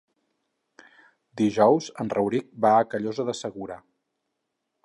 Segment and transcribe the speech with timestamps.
[1.43, 3.81] Dijous en Rauric va a Callosa de Segura.